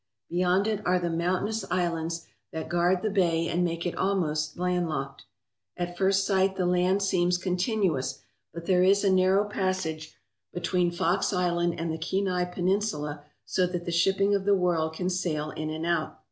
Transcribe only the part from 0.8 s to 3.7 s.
are the moun tainous islands that guard the bay and